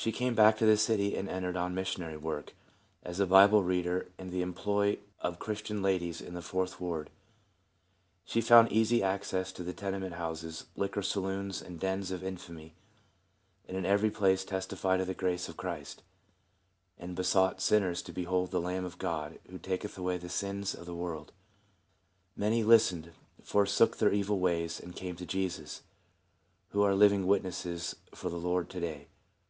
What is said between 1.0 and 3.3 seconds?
and entered on missionary work, as a